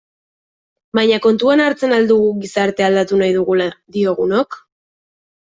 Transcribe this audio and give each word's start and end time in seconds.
Baina 0.99 1.19
kontuan 1.25 1.61
hartzen 1.65 1.93
al 1.99 2.09
dugu 2.13 2.31
gizartea 2.45 2.89
aldatu 2.91 3.21
nahi 3.21 3.37
dugula 3.39 3.71
diogunok? 3.99 4.59